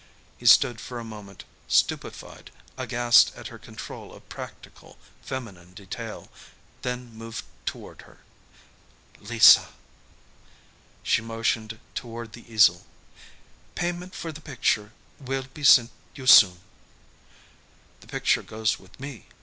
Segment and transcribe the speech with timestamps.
[0.35, 6.31] He stood for a moment stupefied, aghast at her control of practical, feminine detail;
[6.81, 8.17] then moved toward her.
[9.19, 9.69] "Lisa"
[11.03, 12.83] She motioned toward the easel.
[13.75, 16.61] "Payment for the picture will be sent you soon."
[17.99, 19.27] "The picture goes with me.